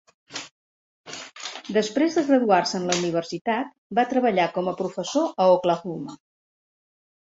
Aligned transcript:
Després 1.75 2.17
de 2.19 2.23
graduar-se 2.31 2.75
en 2.79 2.87
la 2.91 2.97
universitat, 3.01 3.77
va 4.01 4.07
treballar 4.15 4.49
com 4.57 4.71
a 4.73 4.77
professor 4.81 5.31
a 5.47 5.49
Oklahoma. 5.59 6.17